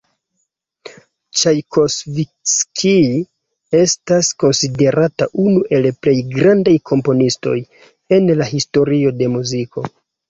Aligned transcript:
Ĉajkovskij 1.41 3.03
estas 3.81 4.29
konsiderata 4.45 5.27
unu 5.45 5.61
el 5.79 5.87
plej 6.07 6.17
grandaj 6.33 6.75
komponistoj 6.93 7.57
en 8.19 8.33
la 8.41 8.49
historio 8.55 9.13
de 9.21 9.29
muziko. 9.37 9.87